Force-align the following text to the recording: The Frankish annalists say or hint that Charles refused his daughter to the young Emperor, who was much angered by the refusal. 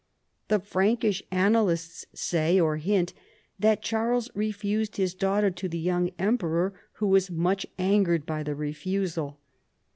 The 0.47 0.57
Frankish 0.59 1.21
annalists 1.29 2.07
say 2.11 2.59
or 2.59 2.77
hint 2.77 3.13
that 3.59 3.83
Charles 3.83 4.31
refused 4.33 4.97
his 4.97 5.13
daughter 5.13 5.51
to 5.51 5.69
the 5.69 5.77
young 5.77 6.09
Emperor, 6.17 6.73
who 6.93 7.05
was 7.05 7.29
much 7.29 7.67
angered 7.77 8.25
by 8.25 8.41
the 8.41 8.55
refusal. 8.55 9.37